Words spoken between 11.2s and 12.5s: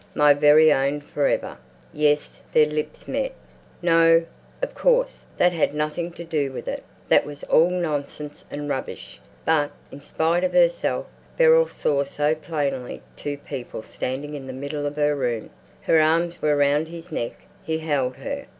Beryl saw so